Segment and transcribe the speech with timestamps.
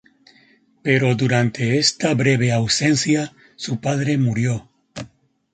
[0.85, 4.67] Pero durante esta breve ausencia, su padre murió.